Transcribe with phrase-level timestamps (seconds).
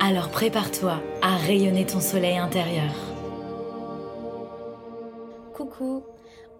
[0.00, 2.94] Alors prépare-toi à rayonner ton soleil intérieur.
[5.52, 6.04] Coucou,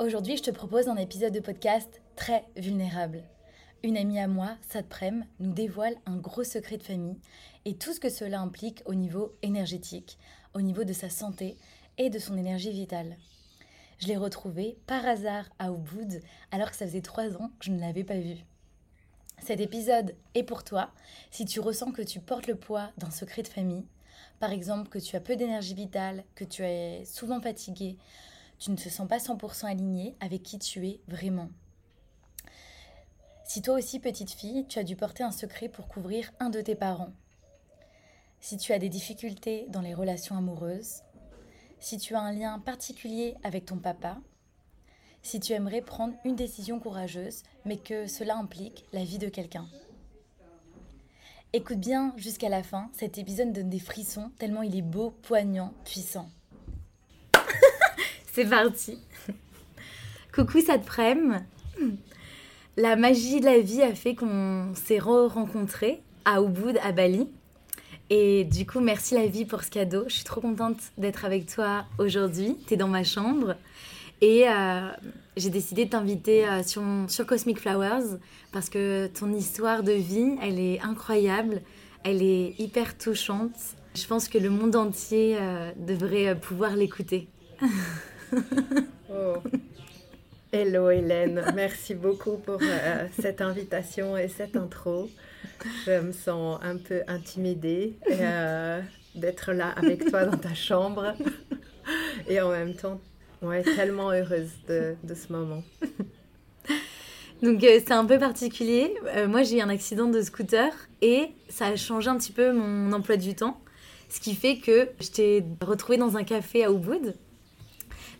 [0.00, 3.22] aujourd'hui je te propose un épisode de podcast très vulnérable.
[3.84, 7.20] Une amie à moi, Sadprem, nous dévoile un gros secret de famille
[7.64, 10.18] et tout ce que cela implique au niveau énergétique,
[10.52, 11.56] au niveau de sa santé
[11.96, 13.16] et de son énergie vitale.
[14.00, 17.70] Je l'ai retrouvée par hasard à Ubud alors que ça faisait trois ans que je
[17.70, 18.44] ne l'avais pas vue.
[19.40, 20.90] Cet épisode est pour toi
[21.30, 23.86] si tu ressens que tu portes le poids d'un secret de famille,
[24.40, 27.96] par exemple que tu as peu d'énergie vitale, que tu es souvent fatigué,
[28.58, 31.48] tu ne te sens pas 100% aligné avec qui tu es vraiment.
[33.44, 36.60] Si toi aussi, petite fille, tu as dû porter un secret pour couvrir un de
[36.60, 37.12] tes parents.
[38.40, 41.02] Si tu as des difficultés dans les relations amoureuses,
[41.80, 44.18] si tu as un lien particulier avec ton papa,
[45.22, 49.66] si tu aimerais prendre une décision courageuse, mais que cela implique la vie de quelqu'un.
[51.52, 55.72] Écoute bien jusqu'à la fin, cet épisode donne des frissons tellement il est beau, poignant,
[55.84, 56.28] puissant.
[58.32, 58.98] C'est parti.
[60.34, 61.44] Coucou Sadprem.
[62.76, 67.28] La magie de la vie a fait qu'on s'est re-rencontrés à Ubud, à Bali.
[68.08, 70.04] Et du coup, merci la vie pour ce cadeau.
[70.06, 72.56] Je suis trop contente d'être avec toi aujourd'hui.
[72.68, 73.56] Tu es dans ma chambre.
[74.20, 74.88] Et euh,
[75.36, 78.18] j'ai décidé de t'inviter euh, sur, Cosmic Flowers
[78.52, 81.62] parce que ton histoire de vie, elle est incroyable,
[82.04, 83.54] elle est hyper touchante.
[83.94, 87.28] Je pense que le monde entier euh, devrait pouvoir l'écouter.
[89.10, 89.36] oh.
[90.50, 92.58] Hello Hélène, merci beaucoup pour
[93.20, 95.10] cette invitation et cette intro.
[95.84, 97.98] Je me sens un peu intimidée
[99.14, 101.14] d'être là avec toi dans ta chambre
[102.28, 102.98] et en même temps
[103.42, 105.62] Ouais, tellement heureuse de, de ce moment.
[107.42, 108.94] Donc euh, c'est un peu particulier.
[109.06, 110.72] Euh, moi j'ai eu un accident de scooter
[111.02, 113.60] et ça a changé un petit peu mon emploi du temps.
[114.08, 117.14] Ce qui fait que je t'ai retrouvée dans un café à Ubud.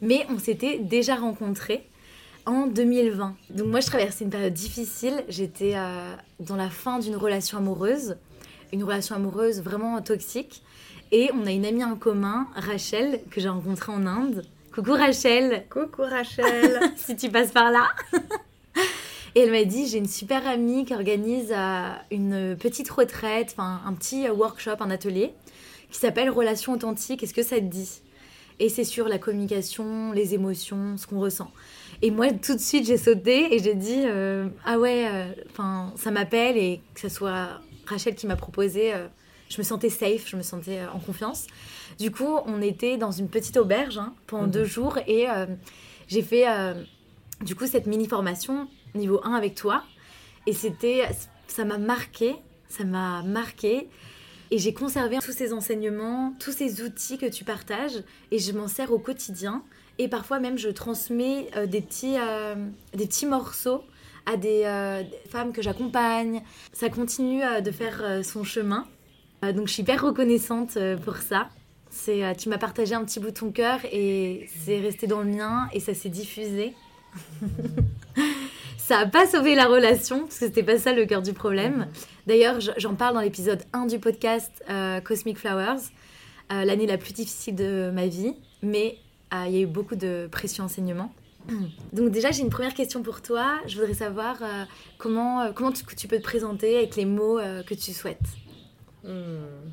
[0.03, 1.89] Mais on s'était déjà rencontrés
[2.47, 3.35] en 2020.
[3.51, 5.25] Donc moi je traversais une période difficile.
[5.29, 8.17] J'étais euh, dans la fin d'une relation amoureuse.
[8.73, 10.63] Une relation amoureuse vraiment toxique.
[11.11, 14.45] Et on a une amie en commun, Rachel, que j'ai rencontrée en Inde
[14.79, 15.65] Coucou Rachel.
[15.69, 16.79] Coucou Rachel.
[16.97, 17.89] si tu passes par là.
[19.35, 23.81] Et elle m'a dit, j'ai une super amie qui organise euh, une petite retraite, enfin
[23.85, 25.33] un petit workshop, un atelier,
[25.91, 27.25] qui s'appelle Relations authentiques.
[27.25, 28.03] Est-ce que ça te dit?
[28.61, 31.51] Et c'est sur la communication, les émotions, ce qu'on ressent.
[32.01, 35.93] Et moi, tout de suite, j'ai sauté et j'ai dit, euh, ah ouais, euh, enfin
[35.97, 37.49] ça m'appelle et que ce soit
[37.85, 38.93] Rachel qui m'a proposé,
[39.49, 41.47] je me sentais safe, je me sentais en confiance.
[41.99, 44.51] Du coup, on était dans une petite auberge hein, pendant mhm.
[44.51, 45.47] deux jours et euh,
[46.07, 46.75] j'ai fait euh,
[47.43, 49.85] du coup cette mini formation niveau 1 avec toi.
[50.47, 51.03] Et c'était,
[51.47, 52.37] ça m'a marqué,
[52.69, 53.89] ça m'a marqué.
[54.51, 58.67] Et j'ai conservé tous ces enseignements, tous ces outils que tu partages et je m'en
[58.67, 59.63] sers au quotidien.
[59.99, 62.17] Et parfois même, je transmets euh, des, petits,
[62.95, 63.83] des petits morceaux
[64.25, 64.63] à des,
[65.31, 66.43] femmes que j'accompagne.
[66.73, 68.87] Ça continue de faire son chemin.
[69.43, 71.49] Donc je suis hyper reconnaissante pour ça.
[71.91, 75.21] C'est, euh, tu m'as partagé un petit bout de ton cœur et c'est resté dans
[75.21, 76.75] le mien et ça s'est diffusé.
[78.77, 81.89] ça n'a pas sauvé la relation parce que c'était pas ça le cœur du problème.
[82.27, 85.81] D'ailleurs, j'en parle dans l'épisode 1 du podcast euh, Cosmic Flowers,
[86.53, 88.99] euh, l'année la plus difficile de ma vie, mais
[89.33, 91.13] il y a eu beaucoup de précieux enseignements.
[91.93, 93.59] Donc déjà, j'ai une première question pour toi.
[93.67, 94.37] Je voudrais savoir
[94.99, 98.19] comment, comment tu, peux te présenter avec les mots que tu souhaites.
[99.09, 99.71] Hmm.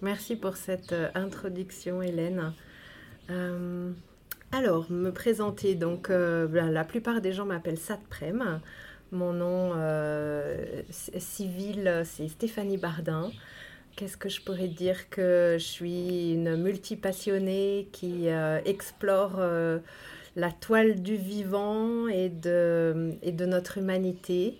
[0.00, 2.54] Merci pour cette euh, introduction, Hélène.
[3.28, 3.92] Euh,
[4.50, 5.74] alors, me présenter.
[5.74, 8.60] Donc, euh, la, plupart des gens m'appellent Satprem.
[9.10, 9.74] Mon nom
[10.90, 13.30] civil, c'est Stéphanie Bardin.
[13.94, 18.28] Qu'est-ce que je pourrais dire Que je suis une multipassionnée qui
[18.64, 19.38] explore
[20.34, 24.56] la toile du vivant et de, et de notre humanité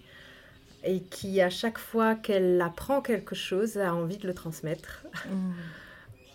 [0.85, 5.07] et qui, à chaque fois qu'elle apprend quelque chose, a envie de le transmettre.
[5.29, 5.53] Mm.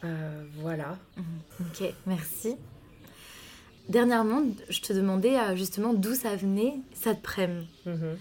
[0.03, 0.95] Euh, voilà.
[1.17, 1.21] Mm.
[1.61, 2.55] Ok, merci.
[3.89, 7.65] Dernièrement, je te demandais euh, justement d'où ça venait, cette prème.
[7.87, 8.15] Mm-hmm.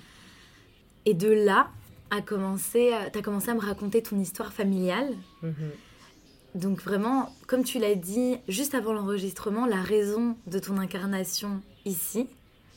[1.04, 1.68] Et de là,
[2.10, 5.12] tu as commencé à me raconter ton histoire familiale.
[5.44, 6.60] Mm-hmm.
[6.60, 12.26] donc vraiment, comme tu l'as dit juste avant l'enregistrement, la raison de ton incarnation ici,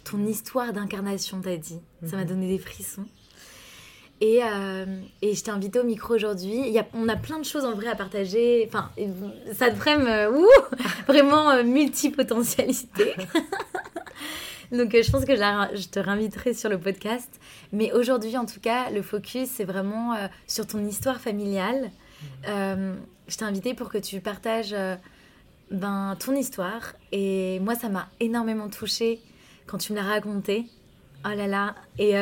[0.03, 3.05] ton histoire d'incarnation, t'as dit, ça m'a donné des frissons.
[4.21, 4.85] Et, euh,
[5.21, 6.77] et je t'ai invité au micro aujourd'hui.
[6.93, 8.65] On a plein de choses en vrai à partager.
[8.67, 8.91] Enfin,
[9.53, 10.47] ça frame, euh, ouh,
[11.07, 13.13] vraiment euh, multipotentialité.
[14.71, 17.29] Donc euh, je pense que je, la- je te réinviterai sur le podcast.
[17.71, 21.89] Mais aujourd'hui, en tout cas, le focus, c'est vraiment euh, sur ton histoire familiale.
[22.47, 22.93] Euh,
[23.27, 24.75] je t'ai invité pour que tu partages
[25.71, 26.93] ben, ton histoire.
[27.11, 29.21] Et moi, ça m'a énormément touchée
[29.65, 30.65] quand tu me l'as raconté.
[31.25, 31.75] Oh là là.
[31.97, 32.15] Et,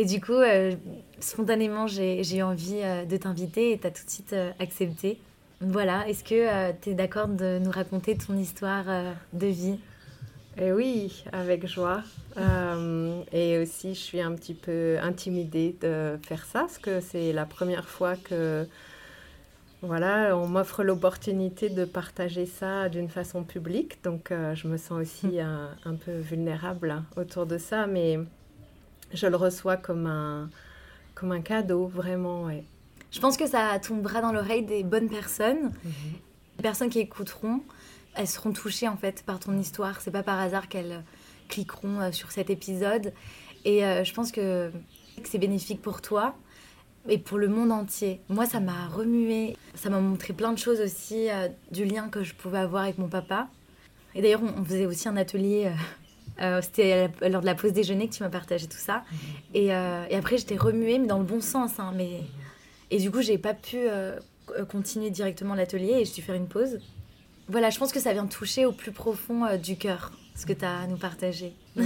[0.00, 0.74] et du coup, euh,
[1.18, 5.20] spontanément, j'ai eu envie euh, de t'inviter et tu as tout de suite euh, accepté.
[5.60, 8.86] Voilà, est-ce que tu es d'accord de nous raconter ton histoire
[9.34, 9.78] de vie?
[10.56, 12.02] Et oui, avec joie.
[12.38, 17.34] Euh, et aussi, je suis un petit peu intimidée de faire ça, parce que c'est
[17.34, 18.66] la première fois que,
[19.82, 24.02] voilà, on m'offre l'opportunité de partager ça d'une façon publique.
[24.02, 28.18] Donc, euh, je me sens aussi un, un peu vulnérable autour de ça, mais
[29.12, 30.50] je le reçois comme un,
[31.14, 32.64] comme un cadeau, vraiment, ouais.
[33.10, 35.72] Je pense que ça tombera dans l'oreille des bonnes personnes.
[36.58, 37.60] Les personnes qui écouteront,
[38.14, 40.00] elles seront touchées en fait par ton histoire.
[40.00, 41.02] C'est pas par hasard qu'elles
[41.48, 43.12] cliqueront euh, sur cet épisode.
[43.64, 46.36] Et euh, je pense que, que c'est bénéfique pour toi
[47.08, 48.20] et pour le monde entier.
[48.28, 49.56] Moi, ça m'a remué.
[49.74, 52.98] Ça m'a montré plein de choses aussi euh, du lien que je pouvais avoir avec
[52.98, 53.48] mon papa.
[54.14, 55.66] Et d'ailleurs, on, on faisait aussi un atelier.
[55.66, 55.70] euh,
[56.40, 59.04] euh, C'était la- lors de la pause déjeuner que tu m'as partagé tout ça.
[59.54, 61.78] Et, euh, et après, j'étais remuée, mais dans le bon sens.
[61.78, 62.20] hein, mais...
[62.90, 64.18] Et du coup, j'ai pas pu euh,
[64.68, 66.80] continuer directement l'atelier et j'ai dû faire une pause.
[67.48, 70.52] Voilà, je pense que ça vient toucher au plus profond euh, du cœur, ce que
[70.52, 71.52] tu as à nous partager.
[71.76, 71.82] Mm.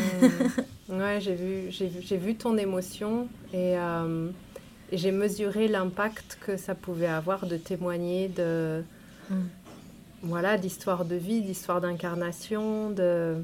[0.90, 4.28] ouais, j'ai vu, vu, vu ton émotion et, euh,
[4.92, 8.82] j'ai mesuré l'impact que ça pouvait avoir de témoigner de
[9.30, 9.34] Mm.
[10.22, 13.36] voilà d'histoire de vie, d'histoire d'incarnation, de,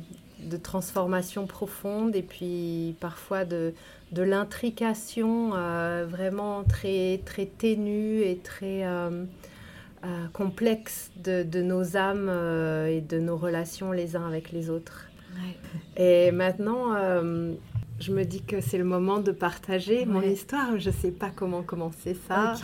[0.48, 3.74] de transformation profonde et puis parfois de,
[4.12, 9.24] de l'intrication euh, vraiment très très ténue et très euh,
[10.04, 12.28] euh, complexe de, de nos âmes
[12.88, 15.06] et de nos relations les uns avec les autres.
[15.34, 15.56] Ouais.
[16.02, 16.94] Et maintenant,
[18.00, 20.78] je me dis que c'est le moment de partager mon histoire.
[20.78, 22.54] Je ne sais pas comment commencer ça.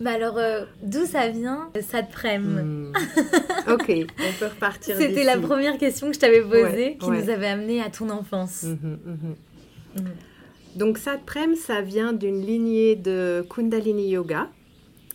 [0.00, 2.90] Bah alors, euh, d'où ça vient Ça te prème.
[2.90, 3.72] Hmm.
[3.72, 4.96] ok, on peut repartir.
[4.98, 7.22] C'était la première question que je t'avais posée Ouais, qui ouais.
[7.22, 8.64] nous avait amené à ton enfance.
[8.64, 9.34] Mhm, mhm.
[9.96, 10.10] Mhm.
[10.76, 14.48] Donc, Satprem, ça vient d'une lignée de Kundalini Yoga.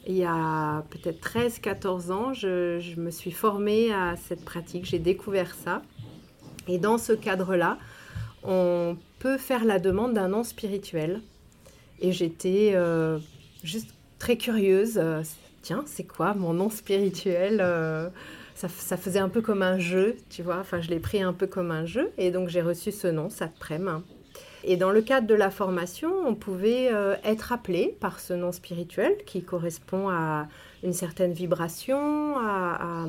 [0.07, 4.97] Il y a peut-être 13-14 ans, je, je me suis formée à cette pratique, j'ai
[4.99, 5.81] découvert ça.
[6.69, 7.77] Et dans ce cadre-là,
[8.43, 11.21] on peut faire la demande d'un nom spirituel.
[11.99, 13.19] Et j'étais euh,
[13.63, 13.89] juste
[14.19, 14.97] très curieuse.
[14.97, 15.23] euh,
[15.61, 18.09] Tiens, c'est quoi mon nom spirituel Euh,
[18.55, 20.57] ça, ça faisait un peu comme un jeu, tu vois.
[20.59, 22.11] Enfin, je l'ai pris un peu comme un jeu.
[22.17, 24.03] Et donc, j'ai reçu ce nom, Satprem.
[24.65, 28.51] Et dans le cadre de la formation, on pouvait euh, être appelé par ce nom
[28.51, 30.47] spirituel qui correspond à
[30.83, 33.05] une certaine vibration, à,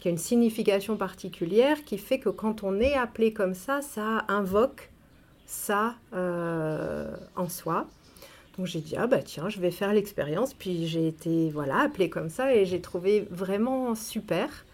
[0.00, 4.24] qui a une signification particulière, qui fait que quand on est appelé comme ça, ça
[4.28, 4.90] invoque
[5.46, 7.86] ça en soi.
[8.56, 12.08] Donc j'ai dit ah bah tiens je vais faire l'expérience puis j'ai été voilà appelée
[12.08, 14.64] comme ça et j'ai trouvé vraiment super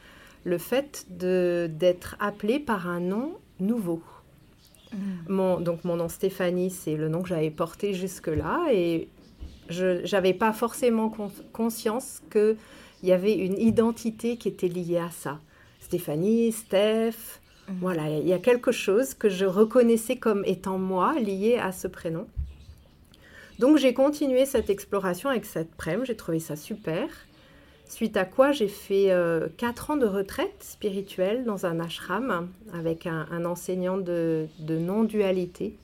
[0.44, 4.02] le fait de d'être appelée par un nom nouveau.
[4.92, 5.00] Mhm.
[5.28, 9.08] Mon, donc mon nom Stéphanie, c'est le nom que j'avais porté jusque-là et
[9.68, 12.56] je n'avais pas forcément con- conscience qu'il
[13.02, 15.38] y avait une identité qui était liée à ça.
[15.80, 17.76] Stéphanie, Steph, Mhm.
[17.80, 21.86] voilà, il y a quelque chose que je reconnaissais comme étant moi, lié à ce
[21.86, 22.26] prénom.
[23.60, 27.06] Donc j'ai continué cette exploration avec cette prème, j'ai trouvé ça super.
[27.88, 29.12] Suite à quoi j'ai fait
[29.56, 35.74] 4 ans de retraite spirituelle dans un ashram avec un, un enseignant de, de non-dualité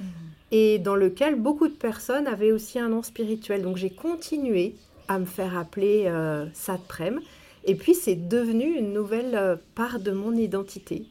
[0.00, 0.06] Mhm.
[0.52, 3.62] et dans lequel beaucoup de personnes avaient aussi un nom spirituel.
[3.62, 4.74] Donc j'ai continué
[5.08, 7.20] à me faire appeler euh, Satprem
[7.64, 11.04] et puis c'est devenu une nouvelle euh, part de mon identité.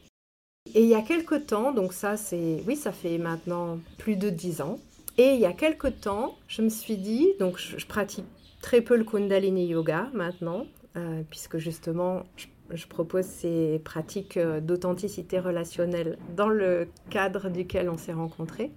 [0.74, 4.28] Et il y a quelque temps, donc ça c'est, oui ça fait maintenant plus de
[4.28, 4.78] 10 ans,
[5.18, 8.24] et il y a quelque temps, je me suis dit, donc je, je pratique
[8.62, 14.60] très peu le Kundalini Yoga maintenant, euh, puisque justement je, je propose ces pratiques euh,
[14.60, 18.72] d'authenticité relationnelle dans le cadre duquel on s'est rencontrés.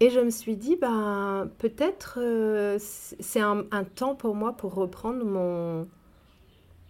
[0.00, 4.74] Et je me suis dit, ben, peut-être euh, c'est un, un temps pour moi pour
[4.74, 5.86] reprendre mon,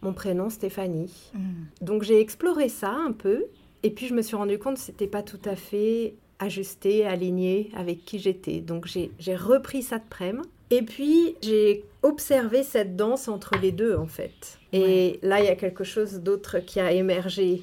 [0.00, 1.30] mon prénom Stéphanie.
[1.34, 1.66] Mhm.
[1.82, 3.44] Donc j'ai exploré ça un peu,
[3.82, 7.70] et puis je me suis rendu compte que c'était pas tout à fait ajusté, aligné
[7.74, 8.60] avec qui j'étais.
[8.60, 13.94] Donc j'ai repris ça de prème, Et puis, j'ai observé cette danse entre les deux,
[13.94, 14.58] en fait.
[14.72, 17.62] Et là, il y a quelque chose d'autre qui a émergé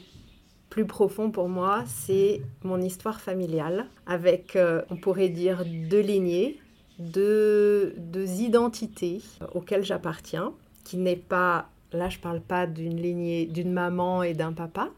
[0.69, 6.59] plus profond pour moi, c'est mon histoire familiale, avec, euh, on pourrait dire, deux lignées,
[6.99, 9.21] deux, deux identités
[9.55, 14.53] auxquelles j'appartiens, qui n'est pas, là je parle pas d'une lignée d'une maman et d'un
[14.53, 14.91] papa,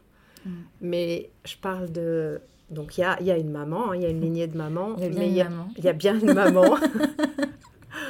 [0.44, 0.50] mm.
[0.82, 2.40] mais je parle de...
[2.72, 4.56] Donc il y a, y a, une maman, hein, il y a une lignée de
[4.56, 6.76] maman, y a mais il y, y, a bien une maman.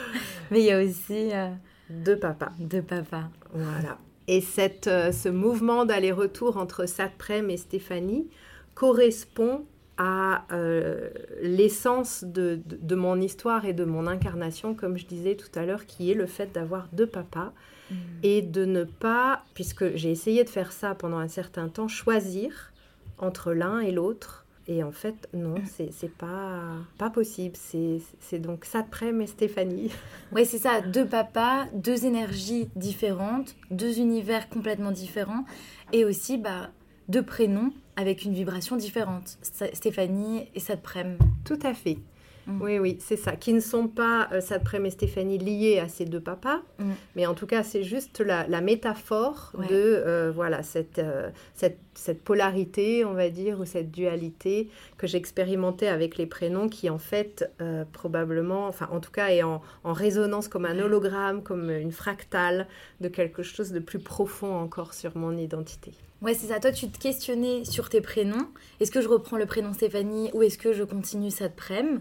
[0.50, 1.33] mais il y a aussi...
[1.33, 1.49] Euh,
[1.90, 2.52] deux papas.
[2.59, 3.28] Deux papas.
[3.52, 3.99] Voilà.
[4.28, 8.28] Et cette, euh, ce mouvement d'aller-retour entre Satprem et Stéphanie
[8.75, 9.66] correspond
[9.99, 11.11] à euh,
[11.42, 15.87] l'essence de, de, mon histoire et de mon incarnation, comme je disais tout à l'heure,
[15.87, 17.52] qui est le fait d'avoir deux papas
[17.90, 17.95] mmh.
[18.23, 22.73] et de ne pas, puisque j'ai essayé de faire ça pendant un certain temps, choisir
[23.19, 26.61] entre l'un et l'autre et en fait, non, c'est pas,
[26.99, 27.57] pas possible.
[27.57, 29.90] C'est donc Saprem et Stéphanie.
[30.33, 30.81] Oui, c'est ça.
[30.81, 35.45] Deux papas, deux énergies différentes, deux univers complètement différents.
[35.92, 36.71] Et aussi, bah,
[37.09, 39.38] deux prénoms avec une vibration différente.
[39.42, 41.19] Stéphanie et Saprem.
[41.45, 41.99] Tout à fait.
[42.47, 42.62] Mm.
[42.62, 43.37] Oui, oui, c'est ça.
[43.37, 46.90] Qui ne sont pas, euh, Sadprem et Stéphanie, liés à ces deux papas, mm.
[47.16, 52.22] mais en tout cas, c'est juste la, métaphore de euh, voilà cette, euh, cette, cette,
[52.22, 54.68] polarité, on va dire, ou cette dualité
[54.99, 59.42] que j'expérimentais avec les prénoms qui, en fait, euh, probablement, enfin, en tout cas, est
[59.42, 62.66] en, en, résonance comme un hologramme, comme une fractale
[63.00, 65.92] de quelque chose de plus profond encore sur mon identité.
[66.22, 66.61] Ouais, c'est ça.
[66.61, 68.49] Toi, tu te questionnais sur tes prénoms.
[68.80, 72.00] Est-ce que je reprends le prénom Stéphanie ou est-ce que je continue Sadprem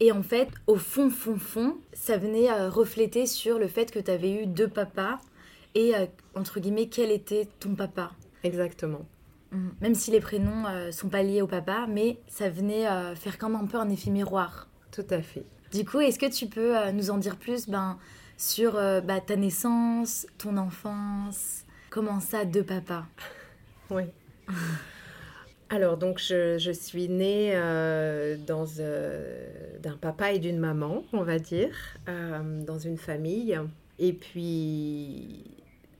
[0.00, 3.98] et en fait, au fond, fond, fond, ça venait euh, refléter sur le fait que
[3.98, 5.18] tu avais eu deux papas
[5.74, 8.10] et, euh, entre guillemets, quel était ton papa?
[8.42, 9.06] Exactement.
[9.52, 9.68] Mmh.
[9.80, 13.56] Même si les prénoms euh, sont pas liés au papa, mais ça venait faire comme
[13.56, 14.68] un peu un effet miroir.
[14.92, 15.44] Tout à fait.
[15.72, 17.98] Du coup, est-ce que tu peux nous en dire plus ben,
[18.36, 23.04] sur bah, ta naissance, ton enfance Comment ça, deux papas
[23.90, 24.04] Oui.
[25.72, 31.38] Alors, donc, je, suis née euh, dans, euh, d'un papa et d'une maman, on va
[31.38, 31.76] dire,
[32.08, 33.56] euh, dans une famille.
[34.00, 35.44] Et puis,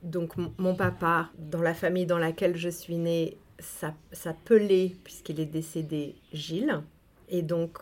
[0.02, 6.16] donc, mon papa, dans la famille dans laquelle je suis née, s'appelait, puisqu'il est décédé,
[6.33, 6.83] Gilles.
[7.28, 7.78] Et donc,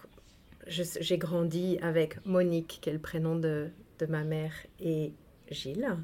[0.67, 3.71] j'ai grandi avec Monique, qui est le prénom de,
[4.09, 5.13] ma mère, et
[5.51, 5.97] Gilles.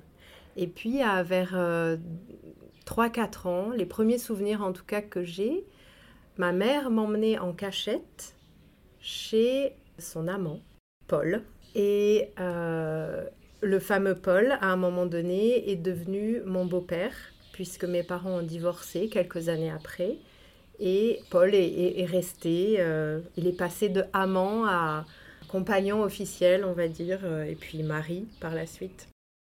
[0.56, 1.98] Et puis, à vers
[2.86, 5.64] 3-4 ans, les premiers souvenirs en tout cas que j'ai,
[6.38, 8.34] ma mère m'emmenait en cachette
[9.00, 10.60] chez son amant,
[11.06, 11.42] Paul.
[11.74, 13.26] Et euh,
[13.64, 17.14] le fameux Paul, à un moment donné, est devenu mon beau-père,
[17.52, 20.18] puisque mes parents ont divorcé quelques années après.
[20.80, 25.04] Et Paul est, resté, euh, il est passé de amant à
[25.48, 29.08] compagnon officiel, on va dire, euh, et puis mari par la suite.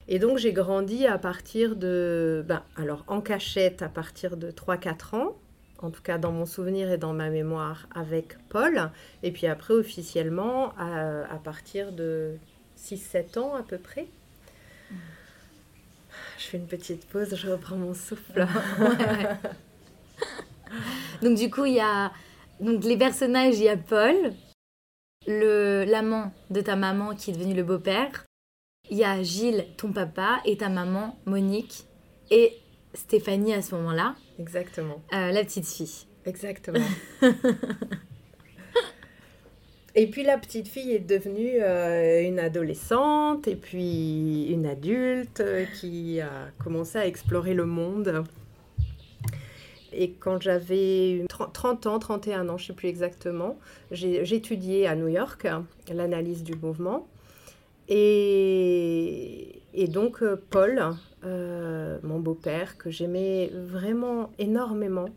[0.08, 5.16] Et donc j'ai grandi à partir de, ben, alors en cachette à partir de 3-4
[5.16, 5.36] ans,
[5.82, 8.90] en tout cas dans mon souvenir et dans ma mémoire, avec Paul.
[9.24, 12.36] Et puis après, officiellement, à, partir de
[12.82, 14.08] 6-7 ans à peu près.
[16.38, 18.48] Je fais une petite pause, je reprends mon souffle.
[21.22, 22.12] donc du coup, il y a
[22.62, 24.16] donc, les personnages, il y a Paul,
[25.26, 28.24] l'amant de ta maman qui est devenu le beau-père.
[28.92, 31.86] Il y a Gilles, ton papa, et ta maman, Monique.
[32.30, 32.54] Et
[32.94, 34.16] Stéphanie à ce moment-là.
[34.38, 35.02] Exactement.
[35.14, 36.06] Euh, la petite fille.
[36.26, 36.86] Exactement.
[39.94, 45.66] et puis la petite fille est devenue euh, une adolescente et puis une adulte euh,
[45.80, 46.30] qui a
[46.64, 48.24] commencé à explorer le monde.
[49.92, 53.60] Et quand j'avais 30 ans, 31 ans, je ne sais plus exactement,
[53.92, 55.46] étudié à New York
[55.94, 57.08] l'analyse du mouvement.
[57.90, 60.82] Et, donc Paul,
[61.26, 65.10] euh, mon beau-père, que j'aimais vraiment énormément.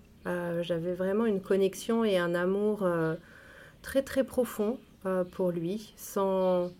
[0.62, 2.84] J'avais vraiment une connexion et un amour
[3.84, 4.78] très très profond
[5.32, 6.70] pour lui, sans,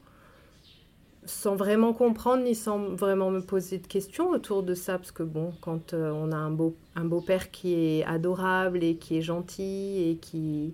[1.27, 5.23] sans vraiment comprendre ni sans vraiment me poser de questions autour de ça, parce que
[5.23, 10.09] bon, quand on a un beau un beau-père qui est adorable et qui est gentil
[10.09, 10.73] et qui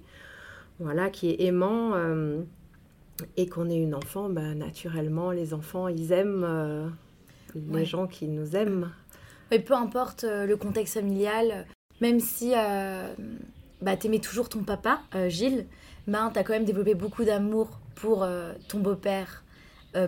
[0.79, 1.95] voilà qui est aimant
[3.37, 6.47] et qu'on est une enfant, ben, naturellement les enfants ils aiment
[7.55, 8.91] les gens qui nous aiment.
[9.51, 11.67] Mais peu importe euh, le contexte familial,
[12.01, 13.13] même si euh,
[13.83, 15.29] bah, t'aimais toujours ton papa, euh,
[16.11, 19.45] Gilles, ben, t'as quand même développé beaucoup d'amour pour euh, ton beau-père,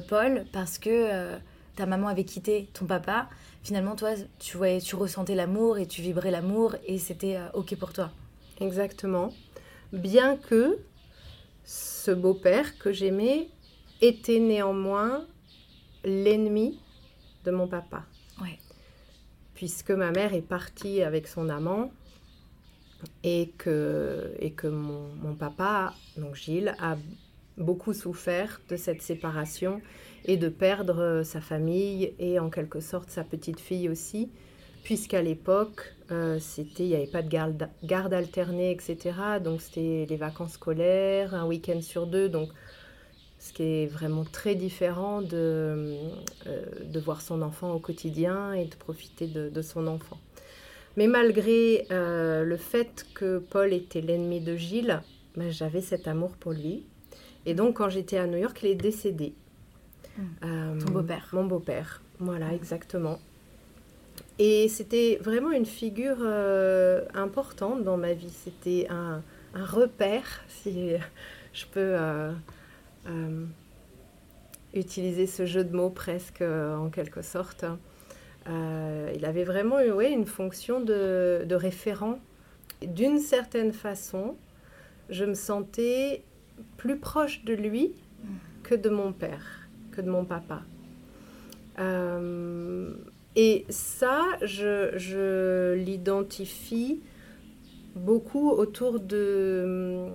[0.08, 1.36] Paul, parce que
[1.74, 3.28] ta maman avait quitté ton papa.
[3.62, 7.92] Finalement, toi, tu, voyais, tu ressentais l'amour et tu vibrais l'amour et c'était OK pour
[7.92, 8.10] toi.
[8.60, 9.32] Exactement.
[9.92, 10.78] Bien que
[11.64, 13.48] ce beau-père que j'aimais
[14.00, 15.26] était néanmoins
[16.04, 16.78] l'ennemi
[17.44, 18.04] de mon papa.
[18.40, 18.58] Ouais.
[19.54, 21.90] Puisque ma mère est partie avec son amant
[23.24, 26.96] et que, et que mon, papa, donc Gilles, a
[27.58, 29.80] beaucoup souffert de cette séparation
[30.24, 34.30] et de perdre sa famille et en quelque sorte sa petite fille aussi,
[34.84, 36.38] puisqu'à l'époque, euh,
[36.78, 39.12] il n'y avait pas de garde, garde alternée, etc.
[39.42, 42.48] Donc c'était les vacances scolaires, un week-end sur deux, donc
[43.38, 45.96] ce qui est vraiment très différent de,
[46.46, 50.18] euh, de voir son enfant au quotidien et de profiter de son enfant.
[50.96, 55.00] Mais malgré euh, le fait que Paul était l'ennemi de Gilles,
[55.36, 56.84] ben, j'avais cet amour pour lui.
[57.46, 59.34] Et donc quand j'étais à New York, il est décédé.
[60.18, 60.78] Mmh.
[60.84, 61.28] Ton beau-père.
[61.32, 63.18] Mon beau-père, voilà, exactement.
[64.38, 68.30] Et c'était vraiment une figure euh, importante dans ma vie.
[68.30, 69.22] C'était un,
[69.54, 70.94] un, repère, si
[71.52, 72.32] je peux euh,
[73.08, 73.44] euh,
[74.74, 77.64] utiliser ce jeu de mots presque en quelque sorte.
[78.46, 82.18] Il avait vraiment ouais, une fonction de, référent.
[82.82, 84.36] D'une certaine façon,
[85.08, 86.24] je me sentais
[86.76, 87.92] plus proche de lui
[88.62, 90.62] que de mon père, que de mon papa.
[91.78, 92.92] Euh,
[93.36, 97.00] et ça, je, l'identifie
[97.94, 100.06] beaucoup autour de,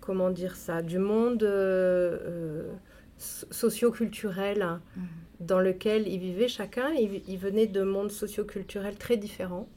[0.00, 2.72] comment dire ça, du monde euh, euh
[3.18, 4.62] socio-culturel
[4.94, 5.02] mmh.
[5.46, 6.90] Dans lequel ils vivaient chacun.
[6.92, 9.68] Ils, venaient de mondes socio-culturels très différents.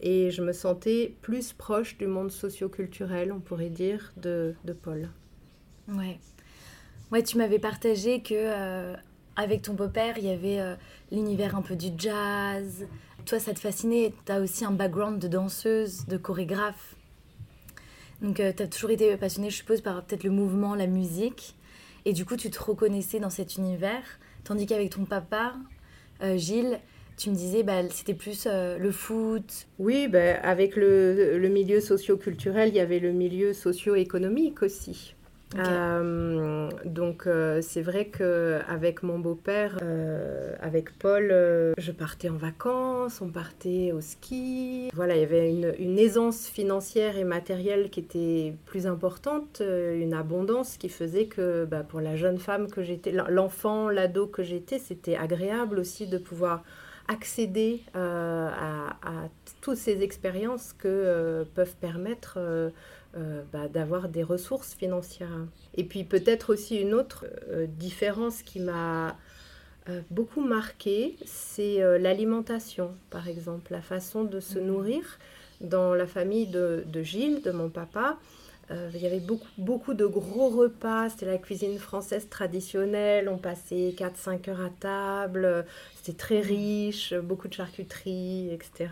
[0.00, 5.08] Et je me sentais plus proche du monde socio-culturel, on pourrait dire, de, de Paul.
[5.88, 6.18] Ouais.
[7.10, 8.94] Ouais, tu m'avais partagé que euh,
[9.34, 10.74] avec ton beau-père, il y avait euh,
[11.10, 12.86] l'univers un peu du jazz.
[13.24, 14.12] Toi, ça te fascinait.
[14.26, 16.94] Tu as aussi un background de danseuse, de chorégraphe.
[18.20, 21.56] Donc, euh, tu as toujours été passionnée, je suppose, par peut-être le mouvement, la musique.
[22.04, 24.18] Et du coup, tu te reconnaissais dans cet univers.
[24.44, 25.54] Tandis qu'avec ton papa,
[26.36, 26.80] Gilles,
[27.18, 29.66] tu me disais, bah, c'était plus euh, le foot.
[29.80, 35.16] Oui, bah, avec le, le milieu socio-culturel, il y avait le milieu socio-économique aussi.
[35.56, 41.28] Euh, donc euh, c'est vrai que avec mon beau-père, euh, avec Paul,
[41.78, 44.90] je partais en vacances, on partait au ski.
[44.94, 50.76] Voilà, il y avait une, aisance financière et matérielle qui était plus importante, une abondance
[50.76, 55.16] qui faisait que bah, pour la jeune femme que j'étais, l'enfant, l'ado que j'étais, c'était
[55.16, 56.62] agréable aussi de pouvoir
[57.08, 58.94] accéder à,
[59.60, 62.38] toutes ces expériences que peuvent permettre
[63.16, 65.46] euh, bah, d'avoir des ressources financières.
[65.74, 69.16] Et puis peut-être aussi une autre euh, différence qui m'a
[69.88, 74.66] euh, beaucoup marqué, c'est l'alimentation, par exemple, la façon de se mmh.
[74.66, 75.18] nourrir.
[75.62, 78.18] Dans la famille de, de Gilles, de mon papa,
[78.70, 83.94] il y avait beaucoup, beaucoup de gros repas, c'était la cuisine française traditionnelle, on passait
[83.96, 85.64] 4-5 heures à table,
[85.96, 88.90] c'était très riche, beaucoup de charcuterie, etc.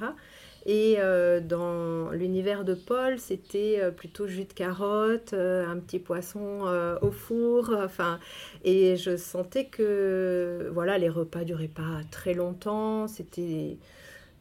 [0.68, 6.00] Et euh, dans l'univers de Paul, c'était euh, plutôt jus de carotte, euh, un petit
[6.00, 6.62] poisson
[7.00, 8.18] au four, enfin,
[8.64, 13.78] et je sentais que voilà, les repas duraient pas très longtemps, c'était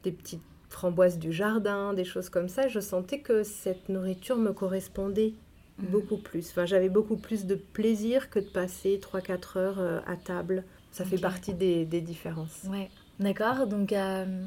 [0.03, 4.51] des, petites framboises du jardin, des choses comme ça, je sentais que cette nourriture me
[4.51, 5.33] correspondait
[5.77, 5.85] mmh.
[5.85, 6.49] beaucoup plus.
[6.49, 10.63] Enfin, j'avais beaucoup plus de plaisir que de passer 3-4 heures à table.
[10.91, 11.17] Ça okay.
[11.17, 12.63] fait partie des, des, différences.
[12.69, 13.67] Ouais, d'accord.
[13.67, 14.45] Donc, euh,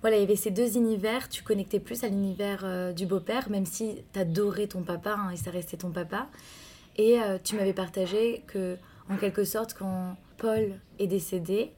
[0.00, 1.28] voilà, il y avait ces deux univers.
[1.28, 5.30] Tu connectais plus à l'univers euh, du beau-père, même si tu adorais ton papa hein,
[5.30, 6.28] et ça restait ton papa.
[6.96, 8.76] Et euh, tu m'avais partagé que,
[9.10, 11.72] en quelque sorte, quand Paul est décédé,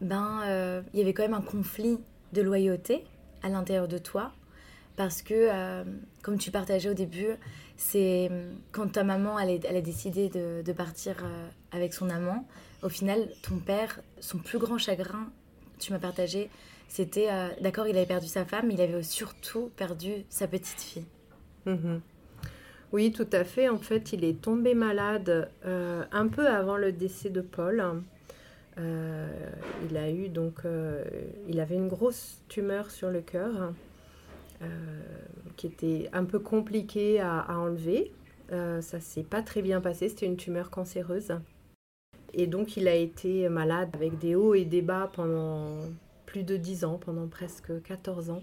[0.00, 1.98] ben, euh, il y avait quand même un conflit
[2.32, 3.04] de loyauté
[3.42, 4.32] à l'intérieur de toi
[4.96, 5.48] parce que,
[6.20, 7.34] comme tu partageais au début,
[7.78, 8.30] c'est
[8.70, 11.16] quand ta maman elle, a décidé de, partir
[11.72, 12.46] avec son amant,
[12.82, 15.30] au final, ton père, son plus grand chagrin,
[15.80, 16.50] tu m'as partagé,
[16.90, 20.80] c'était, euh, d'accord, il avait perdu sa femme, mais il avait surtout perdu sa petite
[20.80, 21.04] fille.
[21.64, 21.98] Mmh.
[22.92, 23.68] Oui, tout à fait.
[23.68, 27.84] En fait, il est tombé malade euh, un peu avant le décès de Paul.
[28.78, 29.28] Euh,
[29.88, 30.62] il a eu donc,
[31.46, 33.72] il avait une grosse tumeur sur le cœur
[35.56, 38.10] qui était un peu compliquée à, à enlever.
[38.50, 40.08] Ça s'est pas très bien passé.
[40.08, 41.34] C'était une tumeur cancéreuse.
[42.34, 45.66] Et donc, il a été malade avec des hauts et des bas pendant
[46.26, 48.42] plus de 10 ans, pendant presque 14 ans.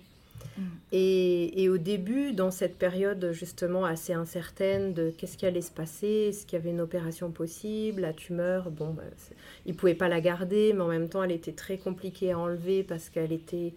[0.58, 0.62] Mmh.
[0.92, 5.72] Et, et, au début, dans cette période justement assez incertaine de qu'est-ce qui allait se
[5.72, 9.04] passer, est-ce qu'il y avait une opération possible, la tumeur, bon, bah,
[9.66, 12.40] il ne pouvait pas la garder, mais en même temps, elle était très compliquée à
[12.40, 13.74] enlever parce qu'elle était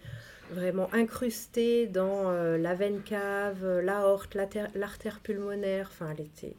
[0.53, 4.37] vraiment incrustée dans euh, la veine cave, l'aorte,
[4.75, 6.57] l'artère pulmonaire, enfin, elle était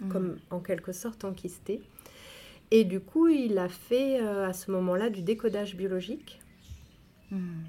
[0.00, 0.08] mmh.
[0.08, 1.80] comme en quelque sorte enquistée.
[2.72, 6.40] Et du coup, il a fait à ce moment-là du décodage biologique.
[7.30, 7.62] Mmh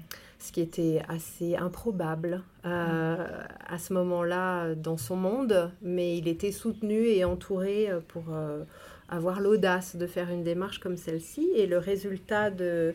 [0.44, 3.26] ce qui était assez improbable euh,
[3.66, 8.62] à ce moment-là dans son monde, mais il était soutenu et entouré euh, pour euh,
[9.08, 11.48] avoir l'audace de faire une démarche comme celle-ci.
[11.56, 12.94] Et le résultat de,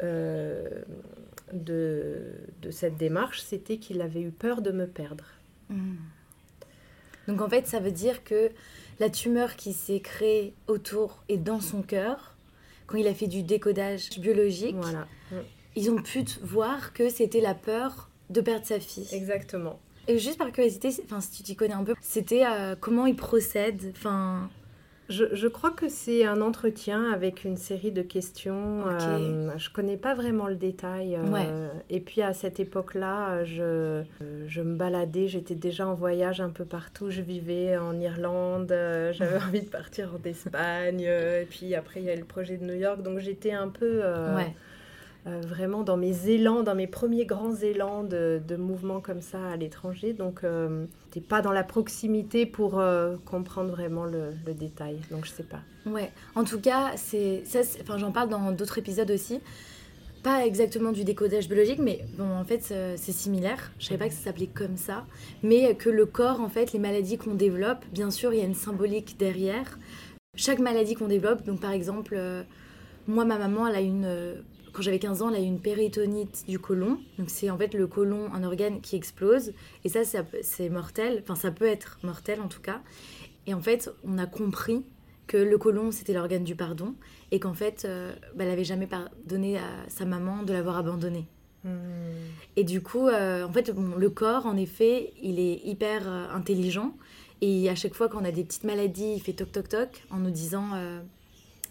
[0.00, 0.64] de,
[1.54, 5.24] de, cette démarche, c'était qu'il avait eu peur de me perdre.
[5.70, 5.96] Hmm.
[7.26, 8.50] Donc en fait, ça veut dire que
[9.00, 12.36] la tumeur qui s'est créée autour et dans son cœur,
[12.86, 15.06] quand il a fait du décodage biologique, voilà
[15.76, 19.08] ils ont pu voir que c'était la peur de perdre sa fille.
[19.12, 19.78] Exactement.
[20.08, 23.16] Et juste par curiosité, enfin si tu t'y connais un peu, c'était euh, comment ils
[23.16, 24.50] procèdent, enfin.
[25.08, 28.86] Je, je, crois que c'est un entretien avec une série de questions.
[28.86, 31.16] Euh, je connais pas vraiment le détail.
[31.16, 34.02] Euh, et puis à cette époque-là, je,
[34.46, 37.10] je me baladais, j'étais déjà en voyage un peu partout.
[37.10, 41.00] Je vivais en Irlande, j'avais envie de partir en Espagne.
[41.00, 43.02] et puis après, il y a le projet de New York.
[43.02, 44.02] Donc j'étais un peu.
[44.36, 44.54] Ouais
[45.28, 49.50] euh, vraiment dans mes élans, dans mes premiers grands élans de, de mouvements comme ça
[49.50, 50.14] à l'étranger.
[50.14, 54.98] Donc, euh, n'étais pas dans la proximité pour euh, comprendre vraiment le, le, détail.
[55.12, 55.60] Donc, je sais pas.
[55.86, 56.10] Ouais.
[56.34, 57.60] En tout cas, c'est ça.
[57.82, 59.38] Enfin, j'en parle dans d'autres épisodes aussi.
[60.24, 63.70] Pas exactement du décodage biologique, mais bon, en fait, c'est similaire.
[63.78, 65.04] Je savais pas que ça s'appelait comme ça,
[65.44, 68.44] mais que le corps, en fait, les maladies qu'on développe, bien sûr, il y a
[68.44, 69.78] une symbolique derrière.
[70.36, 72.16] Chaque maladie qu'on développe, donc par exemple,
[73.08, 76.44] moi, ma maman, elle a une quand j'avais 15 ans, elle a eu une péritonite
[76.48, 76.98] du côlon.
[77.18, 79.52] Donc c'est en fait le côlon, un organe qui explose.
[79.84, 80.00] Et ça,
[80.42, 81.22] c'est mortel.
[81.22, 82.80] Enfin, ça peut être mortel en tout cas.
[83.46, 84.84] Et en fait, on a compris
[85.26, 86.94] que le côlon, c'était l'organe du pardon.
[87.30, 91.26] Et qu'en fait, euh, bah, elle n'avait jamais pardonné à sa maman de l'avoir abandonnée.
[91.64, 91.70] Hmm.
[92.56, 96.96] Et du coup, euh, en fait, le corps, en effet, il est hyper euh, intelligent.
[97.40, 100.18] Et à chaque fois qu'on a des petites maladies, il fait toc toc toc en
[100.18, 100.68] nous disant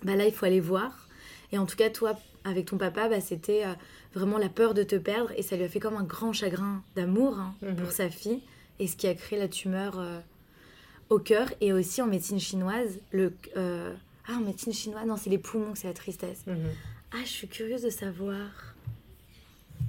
[0.04, 1.08] bah là, il faut aller voir.
[1.54, 3.74] Et en tout cas, toi, avec ton papa, bah, c'était euh,
[4.14, 6.84] vraiment la peur de te perdre et ça lui a fait comme un grand chagrin
[6.96, 7.76] d'amour hein, mhm.
[7.76, 8.42] pour sa fille
[8.80, 10.20] et ce qui a créé la tumeur euh,
[11.10, 13.94] au cœur et aussi en médecine chinoise le euh,
[14.28, 16.58] ah en médecine chinoise non c'est les poumons c'est la tristesse mhm.
[17.12, 18.76] ah je suis curieuse de savoir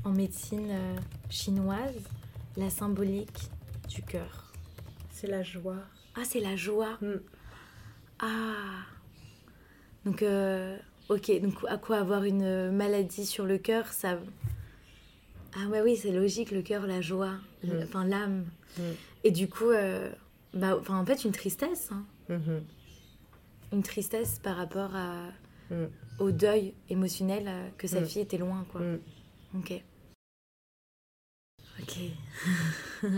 [0.05, 0.75] en médecine
[1.31, 1.95] chinoise
[2.57, 3.51] la symbolique
[3.89, 4.53] du cœur
[5.11, 5.85] c'est la joie
[6.17, 7.21] ah c'est la joie mm.
[8.21, 8.85] ah
[10.05, 10.25] donc
[11.13, 14.19] Ok, donc à quoi avoir une maladie sur le cœur, ça...
[15.55, 17.71] Ah ouais, oui, c'est logique, le cœur, la joie, mm.
[17.83, 18.47] enfin l'âme.
[18.79, 18.83] Mm.
[19.25, 20.11] Et du coup, euh,
[20.55, 21.91] bah, en fait, une tristesse.
[21.93, 22.07] Hein.
[22.31, 22.61] Mm-hmm.
[23.73, 25.27] Une tristesse par rapport à,
[25.71, 25.85] mm.
[26.19, 28.81] au deuil émotionnel euh, que sa fille était loin, quoi.
[29.55, 29.83] Ok.
[31.79, 31.99] Ok.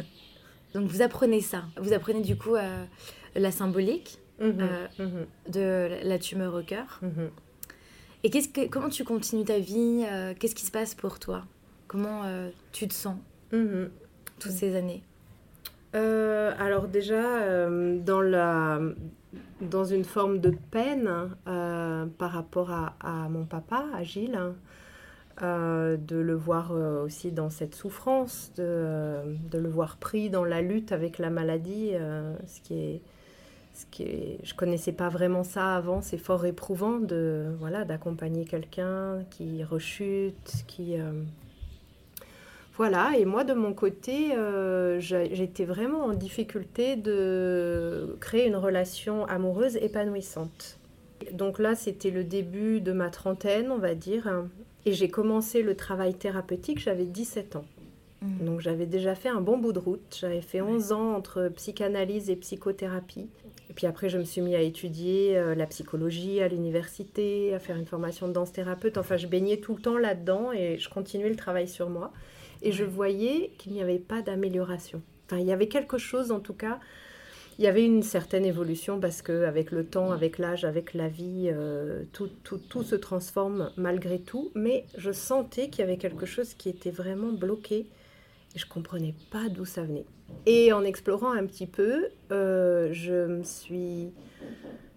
[0.75, 1.67] donc vous apprenez ça.
[1.81, 2.85] Vous apprenez du coup euh,
[3.37, 4.89] la symbolique mm-hmm.
[4.99, 5.53] Mm-hmm.
[5.53, 7.01] de la tumeur au cœur.
[8.25, 11.45] Et que, comment tu continues ta vie euh, Qu'est-ce qui se passe pour toi?
[11.87, 13.17] Comment euh, tu te sens
[13.53, 13.91] mhm.
[14.41, 15.03] toutes ces années?
[15.95, 18.81] Euh, Alors déjà, dans, la,
[19.61, 21.11] dans une forme de peine
[21.45, 24.41] par rapport à, à, mon papa, à Gilles,
[25.43, 26.73] de le voir
[27.05, 31.91] aussi dans cette souffrance, de, de, le voir pris dans la lutte avec la maladie,
[32.47, 33.03] ce qui est
[33.75, 38.45] ce qui est, je connaissais pas vraiment ça avant, c'est fort éprouvant de voilà d'accompagner
[38.45, 41.23] quelqu'un qui rechute, qui euh,
[42.77, 43.11] voilà.
[43.19, 49.77] Et moi de mon côté, euh, j'étais vraiment en difficulté de créer une relation amoureuse
[49.77, 50.79] épanouissante.
[51.33, 54.45] Donc là, c'était le début de ma trentaine, on va dire,
[54.87, 56.79] et j'ai commencé le travail thérapeutique.
[56.79, 57.65] J'avais 17 ans.
[58.25, 58.45] Mmh.
[58.45, 60.17] Donc j'avais déjà fait un bon bout de route.
[60.19, 63.29] J'avais fait 11 ans entre psychanalyse et psychothérapie.
[63.71, 67.59] Et puis après, je me suis mis à étudier euh, la psychologie à l'université, à
[67.59, 68.99] faire une formation de danse thérapeute.
[68.99, 72.13] Enfin, je baignais tout le temps là-dedans et je continuais le travail sur moi.
[72.63, 75.03] Et je voyais qu'il n'y avait pas d'amélioration.
[75.27, 76.79] Enfin, il y avait quelque chose, en tout cas,
[77.59, 81.51] il y avait une certaine évolution parce qu'avec le temps, avec l'âge, avec la vie,
[81.53, 84.51] euh, tout, tout, tout, se transforme malgré tout.
[84.55, 87.87] Mais je sentais qu'il y avait quelque chose qui était vraiment bloqué
[88.55, 90.07] je comprenais pas d'où ça venait.
[90.47, 94.13] Et en explorant un petit peu, euh, je me suis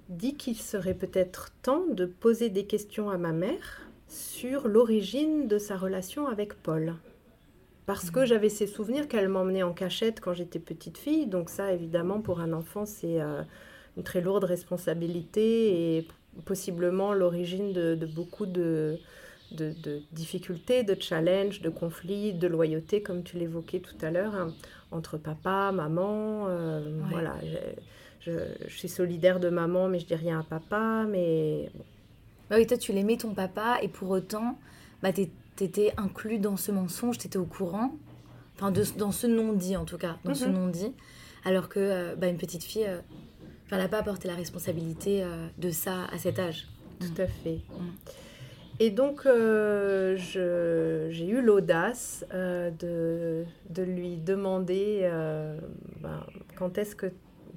[0.10, 5.58] dit qu'il serait peut-être temps de poser des questions à ma mère sur l'origine de
[5.58, 6.96] sa relation avec Paul.
[7.86, 8.26] Parce que mmh.
[8.26, 11.26] j'avais ces souvenirs qu'elle m'emmenait en cachette quand j'étais petite fille.
[11.28, 13.42] Donc ça, évidemment, pour un enfant, c'est euh,
[13.96, 16.08] une très lourde responsabilité et
[16.46, 18.98] possiblement l'origine de, beaucoup de,
[19.52, 24.54] de, difficultés, de challenges, de conflits, de loyauté, comme tu l'évoquais tout à l'heure, hein,
[24.92, 26.48] entre papa, maman.
[26.48, 27.36] Euh, voilà,
[28.22, 28.32] je,
[28.68, 31.06] suis solidaire de maman, mais je dis rien à papa.
[31.10, 31.70] Mais
[32.50, 34.60] bah oui, toi, tu l'aimais ton papa, et pour autant,
[35.02, 35.10] bah,
[35.56, 37.96] t'étais inclus dans ce mensonge, t'étais au courant?
[38.56, 40.54] Enfin, dans ce non-dit, en tout cas, dans ce mhm.
[40.54, 40.94] non-dit.
[41.46, 43.00] Alors que euh, bah, une petite fille, euh,
[43.72, 45.24] elle n'a pas apporté la responsabilité
[45.58, 46.68] de ça à cet âge.
[47.00, 47.60] Tout à fait.
[47.70, 48.27] Mm.
[48.80, 55.10] Et donc, j'ai eu l'audace de, de, lui demander
[56.00, 56.24] ben,
[56.56, 57.08] quand est-ce que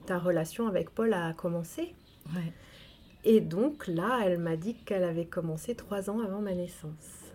[0.07, 1.95] ta relation avec Paul a commencé?
[2.35, 2.53] Ouais.
[3.25, 7.33] Et donc là, elle m'a dit qu'elle avait commencé trois ans avant ma naissance.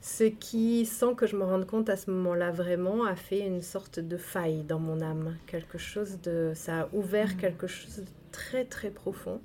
[0.00, 3.60] Ce qui, sans que je me rende compte à ce moment-là vraiment, a fait une
[3.60, 5.36] sorte de faille dans mon âme.
[5.46, 7.38] Quelque chose de, ça a ouvert mm.
[7.38, 9.40] quelque chose de très très profond.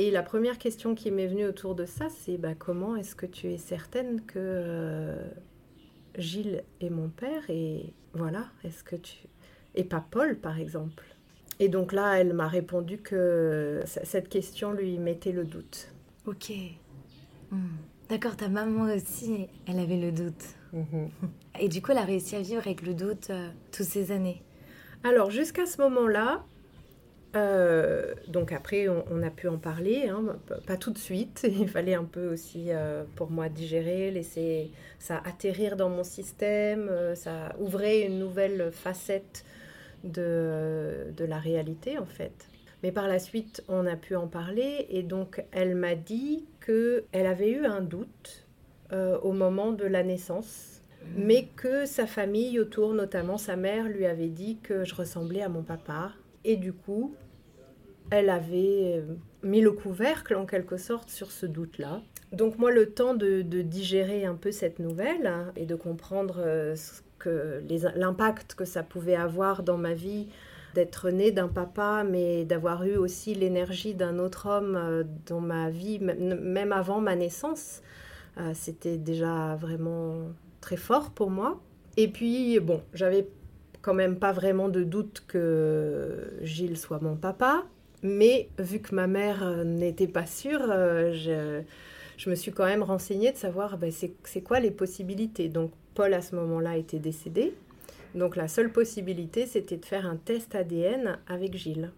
[0.00, 3.26] Et la première question qui m'est venue autour de ça, c'est bah, comment est-ce que
[3.26, 5.22] tu es certaine que euh,
[6.16, 9.12] Gilles est mon père et voilà, est-ce que tu
[9.74, 11.04] et pas Paul par exemple?
[11.58, 15.92] Et donc là, elle m'a répondu que cette question lui mettait le doute.
[16.24, 16.50] Ok.
[17.50, 17.58] Hmm.
[18.08, 20.44] D'accord, ta maman aussi, elle avait le doute.
[20.72, 21.10] Mhm.
[21.60, 24.42] Et du coup, elle a réussi à vivre avec le doute euh, toutes ces années?
[25.04, 26.42] Alors, jusqu'à ce moment-là,
[27.36, 31.46] euh, donc après, on, a pu en parler, hein, pas tout de suite.
[31.60, 36.90] Il fallait un peu aussi euh, pour moi digérer, laisser ça atterrir dans mon système.
[37.14, 39.44] ça ouvrait une nouvelle facette
[40.04, 42.48] de, la réalité en fait.
[42.82, 47.26] Mais par la suite, on a pu en parler et donc elle m'a dit qu'elle
[47.26, 48.46] avait eu un doute
[48.92, 50.82] euh, au moment de la naissance,
[51.14, 55.48] mais que sa famille autour, notamment sa mère, lui avait dit que je ressemblais à
[55.48, 56.12] mon papa.
[56.44, 57.14] Et du coup,
[58.10, 62.02] elle avait euh, mis le couvercle en quelque sorte sur ce doute-là.
[62.32, 66.76] Donc moi, le temps de, digérer un peu cette nouvelle hein, et de comprendre euh,
[67.94, 70.28] l'impact que ça pouvait avoir dans ma vie
[70.74, 75.68] d'être née d'un papa, mais d'avoir eu aussi l'énergie d'un autre homme euh, dans ma
[75.68, 77.82] vie, même avant ma naissance.
[78.54, 80.28] C'était déjà vraiment
[80.62, 81.60] très fort pour moi.
[81.98, 83.28] Et puis, bon, j'avais
[83.82, 87.64] quand même pas vraiment de doute que Gilles soit mon papa,
[88.02, 91.62] mais vu que ma mère euh, n'était pas sûre, je,
[92.16, 95.48] je, me suis quand même renseignée de savoir ben, c'est quoi les possibilités.
[95.48, 97.54] Donc, Paul à ce moment-là était décédé.
[98.14, 101.92] Donc la seule possibilité, c'était de faire un test ADN avec Gilles.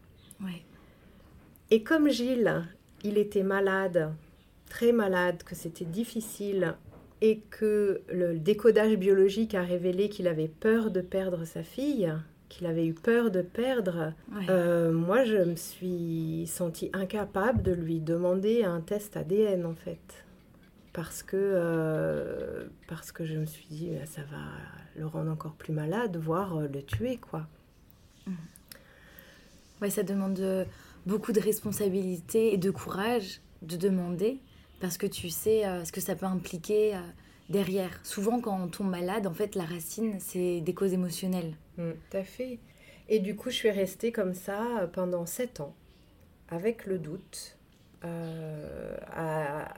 [1.70, 2.64] Et comme Gilles,
[3.02, 4.12] il était malade,
[4.68, 6.74] très malade, que c'était difficile
[7.22, 12.12] et que le décodage biologique a révélé qu'il avait peur de perdre sa fille,
[12.48, 14.12] qu'il avait eu peur de perdre,
[14.50, 20.24] euh, moi je me suis sentie incapable de lui demander un test ADN en fait
[20.92, 24.42] parce que, euh, parce que je me suis dit, bah, ça va
[24.96, 27.46] le rendre encore plus malade, voire euh, le tuer, quoi.
[29.80, 30.66] Ouais, ça demande
[31.06, 34.38] beaucoup de responsabilité et de courage de demander,
[34.82, 36.94] parce que tu sais ce que ça peut impliquer
[37.48, 37.98] derrière.
[38.02, 41.54] Souvent, quand on tombe malade, en fait, la racine, c'est des causes émotionnelles.
[41.78, 42.58] Mmh, tout à fait.
[43.08, 45.74] Et du coup, je suis restée comme ça pendant sept ans,
[46.50, 47.56] avec le doute,
[48.02, 49.68] à,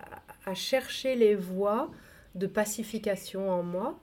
[0.46, 1.90] à chercher les voies
[2.34, 3.98] de pacification en moi.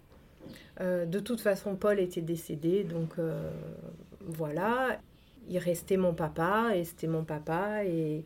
[0.80, 3.52] Euh, de toute façon, Paul était décédé, donc euh,
[4.22, 5.00] voilà,
[5.50, 8.24] il restait mon papa et c'était mon papa et,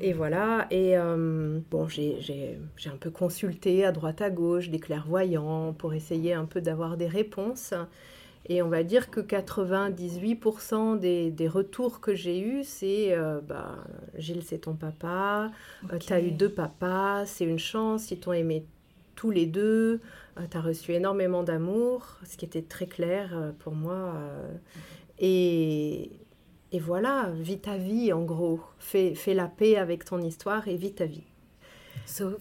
[0.00, 0.66] et voilà.
[0.70, 6.34] Et euh, bon, j'ai un peu consulté à droite à gauche des clairvoyants pour essayer
[6.34, 7.74] un peu d'avoir des réponses.
[8.48, 13.76] Et on va dire que 98% des, des, retours que j'ai eus, c'est euh, bah,
[14.16, 15.50] Gilles, c'est ton papa,
[15.92, 18.64] euh, tu as eu deux papas, c'est une chance, ils t'ont aimé
[19.14, 20.00] tous les deux,
[20.38, 24.14] euh, tu as reçu énormément d'amour, ce qui était très clair pour moi.
[25.18, 26.10] et,
[26.72, 30.76] et voilà, vis ta vie en gros, fais, fais la paix avec ton histoire et
[30.76, 31.24] vis ta vie.
[32.06, 32.40] Sauf.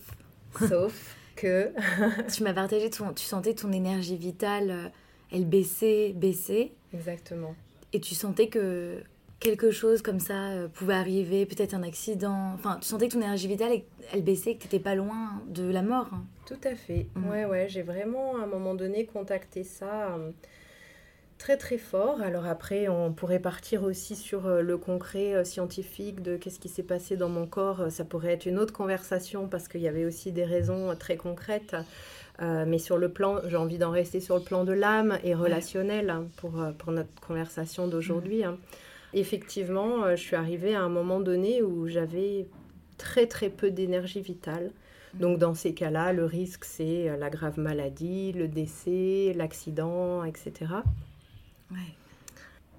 [0.68, 1.72] Sauf que.
[2.34, 4.92] tu m'as partagé, ton, tu sentais ton énergie vitale
[5.32, 6.72] elle baissait, baissait.
[6.94, 7.56] Exactement.
[7.94, 9.02] Et tu sentais que
[9.40, 12.54] quelque chose comme ça euh, pouvait arriver, peut-être un accident.
[12.56, 15.70] Enfin, tu sentais que ton énergie vitale, elle baissait, que tu n'étais pas loin de
[15.70, 16.10] la mort.
[16.12, 16.24] Hein.
[16.46, 17.08] Tout à fait.
[17.16, 17.30] Mm.
[17.30, 20.32] Ouais, ouais, j'ai vraiment à un moment donné contacté ça euh,
[21.40, 22.22] très très fort.
[22.22, 26.84] Alors après, on pourrait partir aussi sur euh, le concret scientifique de qu'est-ce qui s'est
[26.84, 27.90] passé dans mon corps.
[27.90, 31.76] Ça pourrait être une autre conversation parce qu'il y avait aussi des raisons très concrètes.
[32.42, 35.36] Euh, mais sur le plan, j'ai envie d'en rester sur le plan de l'âme et
[35.36, 38.44] relationnel hein, pour, euh, pour notre conversation d'aujourd'hui.
[38.44, 38.58] Hein.
[39.14, 42.48] Effectivement, euh, je suis arrivée à un moment donné où j'avais
[42.98, 44.72] très très peu d'énergie vitale.
[45.16, 50.68] Donc dans ces cas-là, le risque, c'est la grave maladie, le décès, l'accident, etc.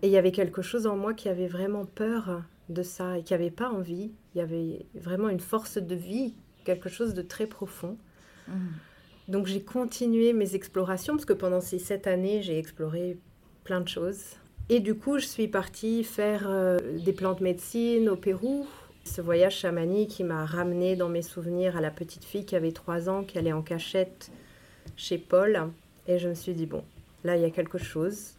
[0.02, 3.22] Et il y avait quelque chose en moi qui avait vraiment peur de ça et
[3.22, 4.12] qui n'avait pas envie.
[4.34, 7.98] Il y avait vraiment une force de vie, quelque chose de très profond.
[8.48, 8.54] Mm.
[9.28, 13.18] Donc j'ai continué mes explorations parce que pendant ces sept années, j'ai exploré
[13.64, 14.36] plein de choses.
[14.68, 18.66] Et du coup, je suis partie faire euh, des plantes médecine au Pérou.
[19.04, 22.72] Ce voyage chamanique qui m'a ramené dans mes souvenirs à la petite fille qui avait
[22.72, 24.30] trois ans, qui allait en cachette
[24.96, 25.70] chez Paul.
[26.06, 26.84] Et je me suis dit, bon,
[27.24, 28.34] là, il y a quelque chose.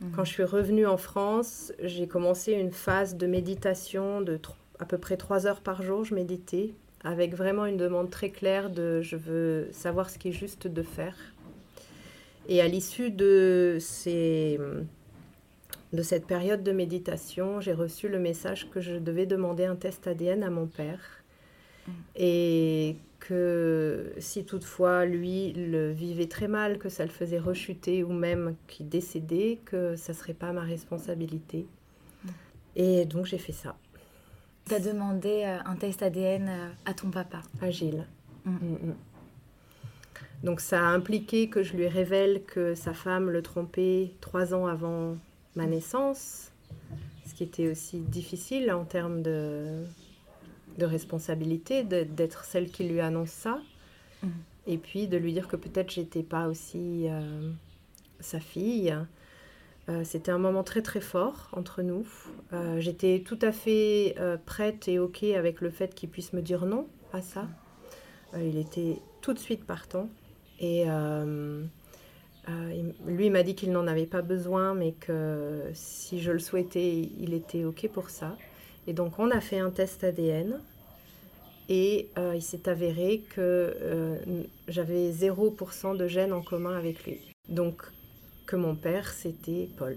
[0.00, 0.12] Mhm.
[0.14, 4.38] Quand je suis revenue en France, j'ai commencé une phase de méditation de
[4.78, 6.04] à peu près trois heures par jour.
[6.04, 10.32] Je méditais avec vraiment une demande très claire de je veux savoir ce qui est
[10.32, 11.16] juste de faire.
[12.48, 14.60] Et à l'issue de, ces,
[15.92, 20.06] de cette période de méditation, j'ai reçu le message que je devais demander un test
[20.06, 21.00] ADN à mon père.
[21.86, 21.92] Mm.
[22.16, 22.96] Et
[23.26, 28.54] que si toutefois lui le vivait très mal, que ça le faisait rechuter ou même
[28.68, 31.66] qu'il décédait, que ça serait pas ma responsabilité.
[32.24, 32.28] Mm.
[32.76, 33.76] Et donc j'ai fait ça,
[34.66, 37.42] T'as demandé euh, un test ADN euh, à ton papa.
[37.60, 38.06] agile.
[38.44, 38.50] Mm.
[38.50, 38.94] Mm, mm.
[40.44, 44.66] Donc ça a impliqué que je lui révèle que sa femme le trompait trois ans
[44.66, 45.16] avant
[45.56, 46.52] ma naissance,
[47.26, 49.84] ce qui était aussi difficile en termes de,
[50.78, 53.60] de responsabilité, d'être celle qui lui annonce ça,
[54.22, 54.28] Mm.
[54.66, 57.50] et puis de lui dire que peut-être j'étais pas aussi euh,
[58.20, 58.96] sa fille.
[59.88, 62.06] Euh, C'était un moment très très fort entre nous.
[62.52, 66.64] Euh, J'étais tout à fait prête et ok avec le fait qu'il puisse me dire
[66.66, 67.46] non à ça.
[68.36, 70.08] Il était tout de suite partant.
[70.60, 70.86] Et
[73.06, 77.34] lui m'a dit qu'il n'en avait pas besoin, mais que si je le souhaitais, il
[77.34, 78.36] était ok pour ça.
[78.86, 80.60] Et donc on a fait un test ADN.
[81.68, 84.16] Et euh, il s'est avéré que euh,
[84.68, 87.18] j'avais 0% de gènes en commun avec lui.
[87.48, 87.82] Donc
[88.46, 89.96] que mon père, c'était Paul.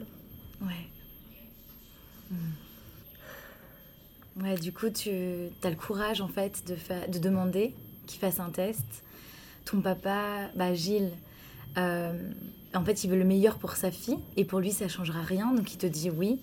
[0.62, 0.88] Ouais.
[2.32, 2.36] Mm.
[4.42, 5.10] Ouais, du coup, tu
[5.64, 7.76] as le courage en fait de, fa- de demander
[8.08, 8.86] qu'il fasse un test.
[9.66, 11.12] Ton papa, bah, Gilles,
[11.78, 12.32] euh,
[12.74, 15.54] en fait, il veut le meilleur pour sa fille et pour lui, ça changera rien.
[15.54, 16.40] Donc, il te dit oui.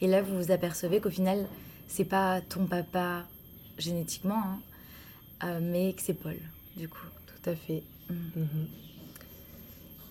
[0.00, 1.46] Et là, vous vous apercevez qu'au final,
[1.88, 3.26] c'est pas ton papa
[3.78, 4.60] génétiquement, hein,
[5.44, 6.38] euh, mais que c'est Paul,
[6.76, 7.06] du coup.
[7.26, 7.82] Tout à fait.
[8.08, 8.14] Mm.
[8.36, 8.68] Mhm.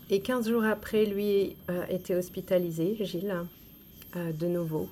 [0.10, 3.46] Et 15 jours après, lui euh, était hospitalisé, Gilles,
[4.16, 4.90] euh, de nouveau.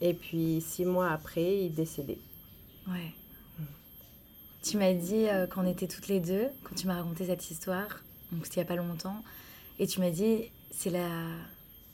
[0.00, 2.18] Et puis six mois après, il décédait.
[2.86, 3.12] Ouais.
[4.62, 8.02] Tu m'as dit euh, qu'on était toutes les deux, quand tu m'as raconté cette histoire,
[8.32, 9.22] donc c'était il n'y a pas longtemps,
[9.78, 11.08] et tu m'as dit c'est la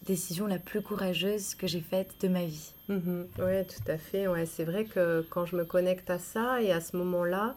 [0.04, 2.72] décision la plus courageuse que j'ai faite de ma vie.
[2.88, 3.26] Mhm.
[3.38, 4.26] Ouais, tout à fait.
[4.28, 7.56] Ouais, c'est vrai que quand je me connecte à ça et à ce moment-là,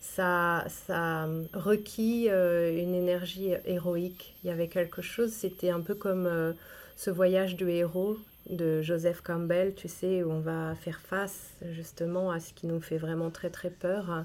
[0.00, 4.34] ça, ça requis euh, une énergie héroïque.
[4.42, 6.52] Il y avait quelque chose, c'était un peu comme euh,
[6.96, 8.16] ce voyage du héros
[8.50, 12.80] de Joseph Campbell, tu sais, où on va faire face justement à ce qui nous
[12.80, 14.24] fait vraiment très très peur.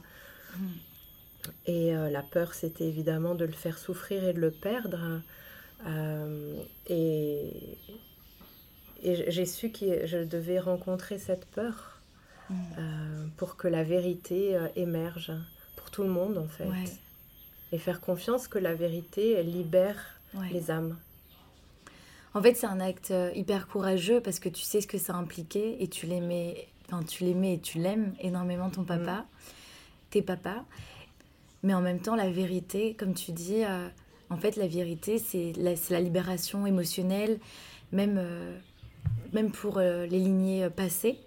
[0.58, 0.70] Mhm.
[1.66, 5.22] Et euh, la peur, c'était évidemment de le faire souffrir et de le perdre.
[5.86, 7.78] Euh, et
[9.04, 11.94] et j'ai su que je devais rencontrer cette peur
[12.50, 12.54] Mm.
[12.80, 15.34] euh, pour que la vérité euh, émerge
[15.76, 16.64] pour tout le monde en fait.
[16.64, 16.86] Ouais,
[17.74, 19.98] Et faire confiance que la vérité, elle libère
[20.34, 20.48] ouais.
[20.54, 20.98] les âmes.
[22.34, 25.76] En fait, c'est un acte hyper courageux parce que tu sais ce que ça impliquait
[25.84, 29.26] et tu l'aimais, enfin tu l'aimais et tu l'aimes énormément ton papa,
[30.10, 30.64] tes papas.
[31.64, 33.90] Mais en même temps, la vérité, comme tu dis, euh,
[34.30, 37.40] en fait, la vérité, c'est la, libération émotionnelle,
[37.92, 38.58] même, euh,
[39.34, 41.20] même pour euh, les lignées euh, passées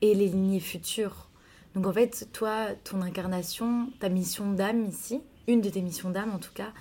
[0.00, 1.28] et les lignées futures.
[1.74, 6.32] Donc en fait, toi, ton incarnation, ta mission d'âme ici, une de tes missions d'âme
[6.34, 6.72] en tout cas,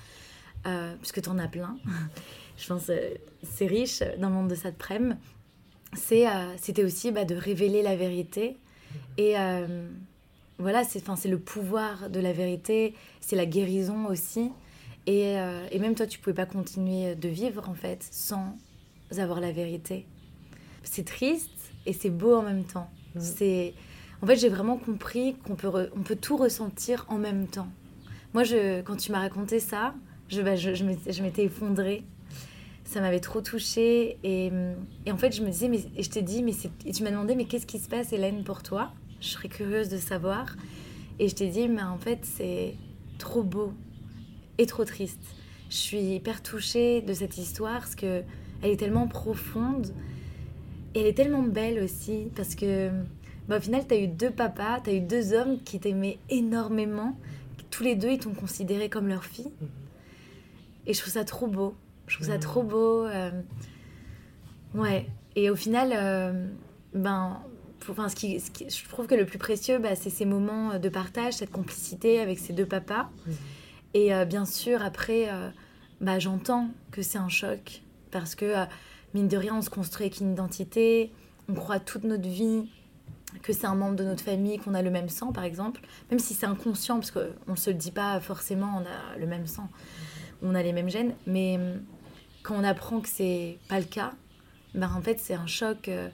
[0.99, 1.77] puisque tu en as plein,
[2.57, 2.89] je pense
[3.43, 5.17] c'est riche dans le monde de cette prem,
[5.93, 8.57] c'est, euh, c'était aussi bah, de révéler la vérité.
[9.17, 9.35] Et
[10.57, 14.51] voilà, c'est le pouvoir de la vérité, c'est la guérison aussi.
[15.07, 18.57] Et, euh, et même toi, tu pouvais pas continuer de vivre en fait sans
[19.17, 20.05] avoir la vérité.
[20.83, 21.51] C'est triste
[21.85, 22.89] et c'est beau en même temps.
[23.15, 23.21] Mhm.
[23.21, 23.73] C'est,
[24.21, 27.67] en fait, j'ai vraiment compris qu'on peut, re- on peut tout ressentir en même temps.
[28.33, 29.93] Moi, je, quand tu m'as raconté ça,
[30.29, 32.03] je, bah, je, je m'étais effondrée.
[32.83, 34.17] Ça m'avait trop touchée.
[34.23, 34.51] Et,
[35.05, 36.53] et en fait, je me disais, mais, et je t'ai dit, mais
[36.85, 38.91] et tu m'as demandé, mais qu'est-ce qui se passe, Hélène, pour toi?
[39.21, 40.55] Je serais curieuse de savoir.
[41.19, 42.75] Et je t'ai dit, mais en fait, c'est
[43.17, 43.73] trop beau
[44.57, 45.19] et trop triste.
[45.69, 48.21] Je suis hyper touchée de cette histoire parce que
[48.61, 49.93] elle est tellement profonde
[50.93, 52.89] et elle est tellement belle aussi parce que
[53.47, 56.17] bah, au final, tu as eu deux papas, tu as eu deux hommes qui t'aimaient
[56.29, 57.17] énormément.
[57.69, 59.51] Tous les deux, ils t'ont considéré comme leur fille.
[60.87, 61.75] Et je trouve ça trop beau.
[62.07, 62.39] Je trouve ça Mhm.
[62.39, 63.05] trop beau.
[63.05, 63.31] euh,
[64.73, 65.05] Ouais.
[65.35, 66.47] Et au final, euh,
[66.93, 67.39] ben,
[67.89, 71.33] enfin, ce qui, je trouve que le plus précieux, bah, c'est ces moments de partage,
[71.33, 73.09] cette complicité avec ces deux papas.
[73.27, 73.33] Mhm.
[73.95, 75.49] Et euh, bien sûr, après, euh,
[76.01, 77.81] bah, j'entends que c'est un choc
[78.11, 78.53] parce que,
[79.15, 81.11] mine de rien, on se construit avec une identité,
[81.49, 82.69] on croit toute notre vie
[83.41, 86.19] que c'est un membre de notre famille, qu'on a le même sang, par exemple, même
[86.19, 89.47] si c'est inconscient, parce qu'on ne se le dit pas forcément, on a le même
[89.47, 89.69] sang,
[90.41, 91.59] on a les mêmes gènes, mais
[92.43, 94.13] quand on apprend que c'est pas le cas,
[94.73, 96.09] ben en fait c'est un choc euh,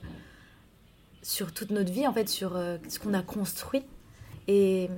[1.22, 3.84] sur toute notre vie, en fait sur euh, ce qu'on a construit,
[4.48, 4.88] et,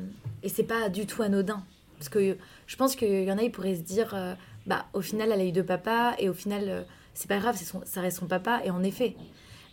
[0.43, 1.63] et c'est pas du tout anodin,
[1.99, 2.37] parce que
[2.67, 4.35] je pense qu'il y en a, ils pourraient se dire, euh,
[4.67, 7.83] bah au final elle a eu deux papas, et au final c'est pas grave, son,
[7.85, 9.17] ça reste son papa, et en effet,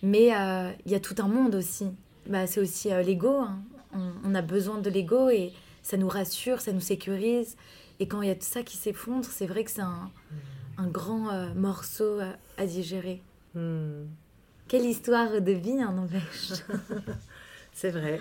[0.03, 0.27] mais
[0.85, 1.87] il y a tout un monde aussi
[2.27, 3.39] bah, c'est aussi euh, l'ego.
[3.39, 3.61] Hein.
[4.23, 5.51] On, a besoin de l'ego et
[5.83, 7.57] ça nous rassure, ça nous sécurise.
[7.99, 10.09] Et quand il y a tout ça qui s'effondre, c'est vrai que c'est un,
[10.77, 12.19] un, grand euh, morceau
[12.57, 13.21] à, digérer.
[13.53, 14.05] Hmm.
[14.67, 16.53] Quelle histoire de vie, hein, n'empêche.
[17.73, 18.19] c'est vrai.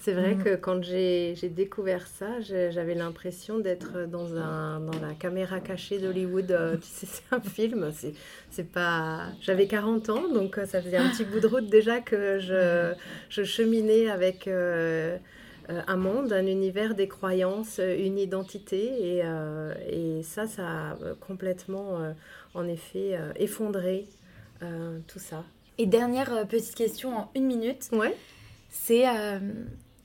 [0.00, 0.44] C'est vrai mm.
[0.44, 6.50] que quand j'ai découvert ça, j'avais l'impression d'être dans, un, dans la caméra cachée d'Hollywood.
[6.50, 7.92] Euh, tu sais, c'est un film.
[8.50, 9.26] C'est pas.
[9.42, 12.94] J'avais 40 ans, donc euh, ça faisait un petit bout de route déjà que je,
[13.28, 15.18] je cheminais avec euh,
[15.68, 19.18] un monde, un univers, des croyances, une identité.
[19.18, 19.22] Et,
[19.90, 22.14] et ça, ça a complètement,
[22.54, 24.06] en effet, effondré
[25.06, 25.44] tout ça.
[25.76, 27.88] Et dernière petite question en une minute.
[27.92, 28.16] Ouais.
[28.70, 29.04] C'est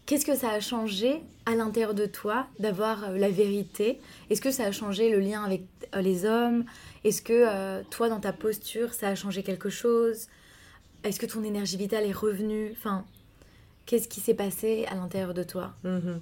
[0.05, 3.99] Qu'est-ce que ça a changé à l'intérieur de toi d'avoir euh, la vérité?
[4.29, 5.63] Est-ce que ça a changé le lien avec
[5.95, 6.65] euh, les hommes?
[7.03, 10.27] Est-ce que euh, toi, dans ta posture, ça a changé quelque chose?
[11.03, 12.71] Est-ce que ton énergie vitale est revenue?
[12.73, 13.03] Enfin,
[13.87, 15.73] qu'est-ce qui s'est passé à l'intérieur de toi?
[15.83, 16.21] Mhm.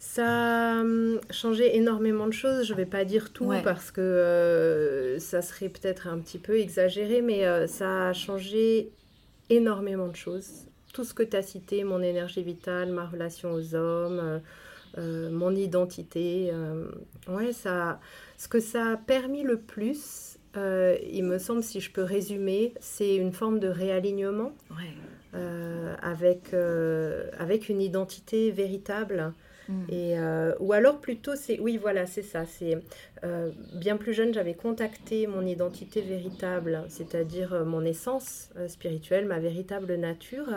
[0.00, 2.66] Ça a hum, changé énormément de choses.
[2.66, 7.22] Je ne vais pas dire tout parce que ça serait peut-être un petit peu exagéré,
[7.22, 8.90] mais ça a changé
[9.48, 10.66] énormément de choses
[10.96, 14.38] tout ce que tu as cité, mon énergie vitale, ma relation aux hommes, euh,
[14.96, 16.48] euh, mon identité.
[16.50, 16.86] Euh,
[17.28, 18.00] ouais, ça,
[18.38, 23.16] ce que ça a permis le plus, il me semble, si je peux résumer, c'est
[23.16, 24.52] une forme de réalignement
[26.00, 26.54] avec,
[27.38, 29.34] avec une identité véritable
[29.68, 29.84] Mm.
[29.88, 32.44] Et, euh, ou alors plutôt, c'est oui, voilà, c'est ça.
[32.46, 32.78] C'est
[33.24, 39.38] euh, bien plus jeune, j'avais contacté mon identité véritable, c'est-à-dire euh, mon essence spirituelle, ma
[39.38, 40.48] véritable nature.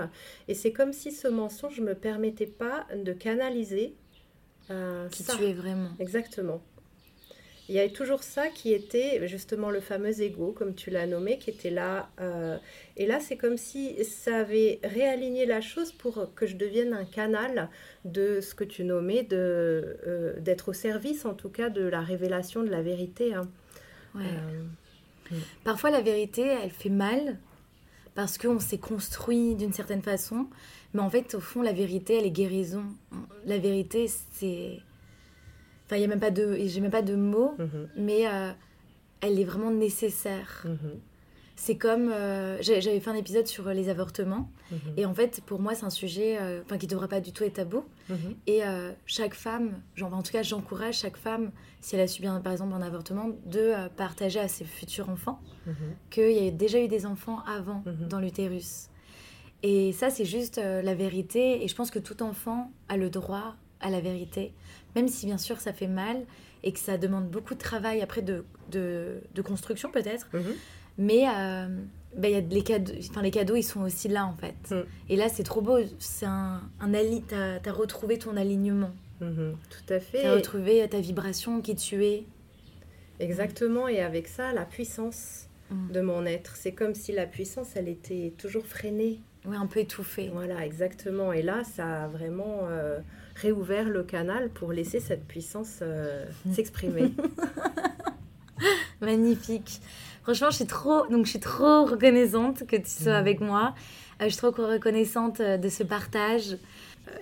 [0.47, 3.95] Et c'est comme si ce mensonge ne me permettait pas de canaliser
[5.09, 5.89] qui tu es vraiment.
[5.99, 6.61] Exactement.
[7.69, 11.37] Il y avait toujours ça qui était justement le fameux ego, comme tu l'as nommé,
[11.37, 12.09] qui était là.
[12.19, 12.57] Euh,
[12.97, 17.05] et là, c'est comme si ça avait réaligné la chose pour que je devienne un
[17.05, 17.69] canal
[18.05, 22.01] de ce que tu nommais, de, euh, d'être au service en tout cas de la
[22.01, 23.35] révélation de la vérité.
[23.35, 23.47] Hein.
[24.15, 24.19] Euh,
[25.29, 25.35] hmm.
[25.63, 27.37] Parfois, la vérité, elle fait mal
[28.15, 30.47] parce qu'on s'est construit d'une certaine façon.
[30.95, 32.85] Mais en fait, au fond, la vérité, elle est guérison.
[33.45, 34.79] La vérité, c'est
[35.89, 37.89] Enfin, il y a même pas de, j'ai même pas de mots, mhm.
[37.97, 38.51] mais euh,
[39.21, 40.63] elle est vraiment nécessaire.
[40.65, 40.99] Mhm.
[41.55, 44.77] C'est comme, euh, j'avais fait un épisode sur les avortements, mhm.
[44.97, 47.43] et en fait, pour moi, c'est un sujet, euh, enfin, qui devrait pas du tout
[47.43, 47.83] être tabou.
[48.45, 48.61] Et
[49.07, 52.73] chaque femme, genre, en tout cas, j'encourage chaque femme, si elle a subi, par exemple,
[52.73, 55.39] un avortement, de partager à ses futurs enfants
[56.11, 58.89] qu'il y a déjà eu des enfants avant dans l'utérus.
[59.61, 61.63] Et ça, c'est juste la vérité.
[61.63, 64.53] Et je pense que tout enfant a le droit à la vérité
[64.99, 66.17] même si bien sûr ça fait mal
[66.63, 70.27] et que ça demande beaucoup de travail après de, de, construction peut-être.
[70.33, 70.53] Mhm.
[70.97, 71.67] Mais euh,
[72.17, 74.71] bah, y a les, cadeaux, enfin, les cadeaux, ils sont aussi là en fait.
[74.71, 74.85] Mhm.
[75.07, 75.77] Et là, c'est trop beau.
[75.99, 78.91] C'est un, un tu as, retrouvé ton alignement.
[79.21, 79.55] Mhm.
[79.69, 80.21] Tout à fait.
[80.21, 82.25] Tu as retrouvé ta vibration qui tu es.
[83.21, 83.87] Exactement.
[83.87, 86.55] Et avec ça, la puissance de mon être.
[86.55, 89.19] C'est comme si la puissance, elle était toujours freinée.
[89.45, 90.29] Oui, un peu étouffée.
[90.33, 91.31] Voilà, exactement.
[91.31, 92.61] Et là, ça a vraiment...
[92.63, 92.99] Euh,
[93.41, 97.13] réouvert le canal pour laisser cette puissance euh, s'exprimer.
[99.01, 99.81] Magnifique.
[100.23, 103.15] Franchement, je suis trop, donc je suis trop reconnaissante que tu sois mm.
[103.15, 103.73] avec moi.
[104.21, 106.57] Euh, je suis trop reconnaissante euh, de ce partage.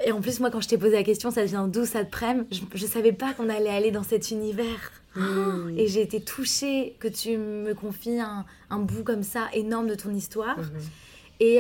[0.06, 2.12] Et en plus, moi, quand je t'ai posé la question, ça vient d'où ça te
[2.12, 4.92] prème Je ne savais pas qu'on allait aller dans cet univers.
[5.78, 9.96] Et j'ai été touchée que tu me confies un, un, bout comme ça énorme de
[9.96, 10.60] ton histoire.
[10.60, 10.82] Mm-hmm.
[11.40, 11.60] Et,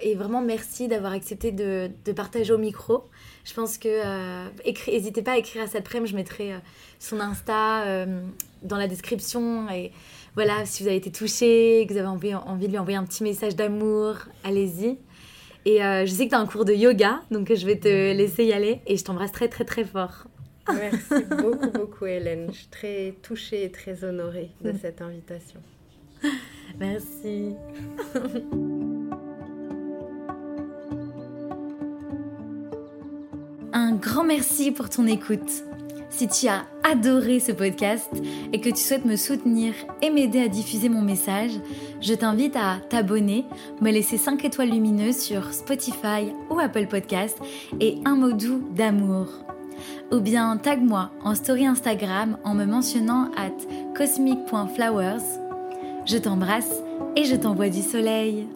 [0.00, 3.04] et, vraiment, merci d'avoir accepté de, de, partager au micro.
[3.48, 4.46] Je pense que euh,
[4.88, 6.58] n'hésitez pas à écrire à cette prime, je mettrai euh,
[6.98, 8.20] son Insta euh,
[8.62, 9.70] dans la description.
[9.70, 9.90] Et
[10.34, 13.06] voilà, si vous avez été touché, que vous avez envie, envie de lui envoyer un
[13.06, 14.98] petit message d'amour, allez-y.
[15.64, 18.44] Et je sais que tu as un cours de yoga, donc je vais te laisser
[18.44, 20.26] y aller et je t'embrasse très très très fort.
[20.66, 22.48] Merci beaucoup beaucoup Hélène.
[22.52, 25.60] Je suis très touchée et très honorée de cette invitation.
[26.78, 27.54] Merci.
[33.72, 35.62] Un grand merci pour ton écoute.
[36.10, 38.10] Si tu as adoré ce podcast
[38.52, 41.52] et que tu souhaites me soutenir et m'aider à diffuser mon message,
[42.00, 43.44] je t'invite à t'abonner,
[43.80, 47.38] me laisser 5 étoiles lumineuses sur Spotify ou Apple Podcast
[47.78, 49.28] et un mot doux d'amour.
[50.10, 53.52] Ou bien tag-moi en story Instagram en me mentionnant at
[53.94, 55.47] cosmic.flowers.
[56.10, 56.72] Je t'embrasse
[57.16, 58.46] et je t'envoie du soleil.